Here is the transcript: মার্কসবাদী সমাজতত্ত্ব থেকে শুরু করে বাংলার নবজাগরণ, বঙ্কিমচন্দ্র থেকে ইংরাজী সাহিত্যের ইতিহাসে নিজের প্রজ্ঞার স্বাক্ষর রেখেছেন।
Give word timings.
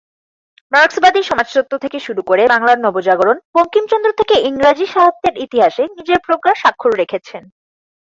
মার্কসবাদী 0.71 1.21
সমাজতত্ত্ব 1.23 1.73
থেকে 1.83 1.97
শুরু 1.99 2.21
করে 2.29 2.43
বাংলার 2.53 2.77
নবজাগরণ, 2.79 3.37
বঙ্কিমচন্দ্র 3.55 4.09
থেকে 4.19 4.35
ইংরাজী 4.49 4.85
সাহিত্যের 4.85 5.35
ইতিহাসে 5.45 5.83
নিজের 5.97 6.19
প্রজ্ঞার 6.25 6.59
স্বাক্ষর 6.61 6.91
রেখেছেন। 7.01 7.43